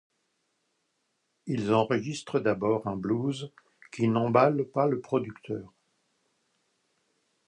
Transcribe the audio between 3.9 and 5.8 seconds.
qui n'emballe pas le producteur.